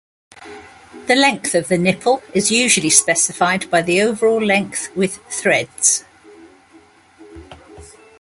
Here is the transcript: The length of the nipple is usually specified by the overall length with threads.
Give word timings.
The 1.05 1.15
length 1.15 1.53
of 1.53 1.67
the 1.67 1.77
nipple 1.77 2.23
is 2.33 2.49
usually 2.49 2.89
specified 2.89 3.69
by 3.69 3.83
the 3.83 4.01
overall 4.01 4.43
length 4.43 4.89
with 4.95 5.17
threads. 5.29 6.05